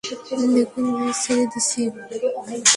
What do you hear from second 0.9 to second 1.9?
আজ ছেড়ে দিচ্ছি।